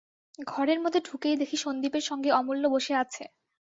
ঘরের 0.47 0.79
মধ্যে 0.79 0.99
ঢুকেই 1.01 1.35
দেখি 1.41 1.57
সন্দীপের 1.57 2.03
সঙ্গে 2.03 2.29
অমূল্য 2.31 2.63
বসে 2.67 2.93
আছে। 3.03 3.23